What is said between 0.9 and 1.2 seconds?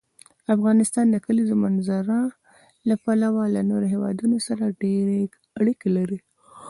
د